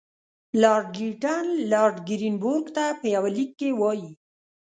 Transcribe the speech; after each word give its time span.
لارډ 0.61 0.87
لیټن 1.01 1.45
لارډ 1.71 1.95
ګرین 2.07 2.35
بروک 2.41 2.65
ته 2.75 2.85
په 2.99 3.05
یوه 3.15 3.29
لیک 3.35 3.51
کې 3.59 3.69
وایي. 3.79 4.09